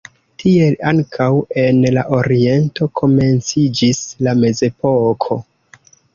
[0.43, 1.27] Tiel ankaŭ
[1.63, 5.41] en la oriento komenciĝis la mezepoko.